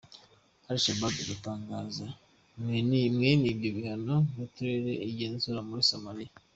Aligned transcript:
Al-Shabab 0.69 1.13
iratanga 1.23 1.75
mwenivyo 2.65 3.67
bihano 3.75 4.15
mu 4.35 4.43
turere 4.53 4.91
igenzura 5.09 5.59
muri 5.67 5.81
Somalia. 5.91 6.31